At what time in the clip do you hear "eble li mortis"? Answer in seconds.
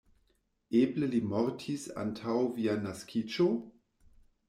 0.79-1.85